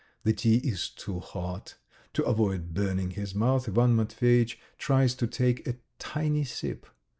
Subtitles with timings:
[0.23, 1.75] The tea is too hot.
[2.13, 6.87] To avoid burning his mouth Ivan Matveyitch tries to take a tiny sip.